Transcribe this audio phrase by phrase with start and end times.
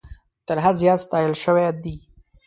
[0.47, 1.95] تر حد زیات ستایل سوي دي.